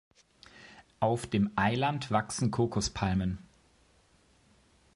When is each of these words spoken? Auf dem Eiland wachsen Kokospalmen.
Auf 0.99 1.27
dem 1.27 1.51
Eiland 1.55 2.09
wachsen 2.09 2.49
Kokospalmen. 2.49 3.37